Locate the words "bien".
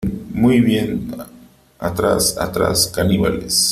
0.61-1.11